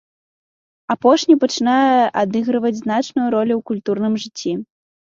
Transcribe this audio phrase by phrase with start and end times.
[0.95, 4.53] Апошні пачынае адыгрываць значную ролю ў культурным жыцці.